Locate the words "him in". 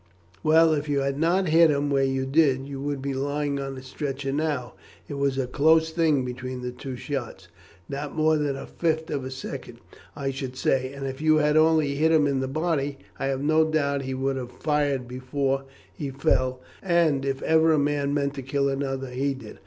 12.11-12.39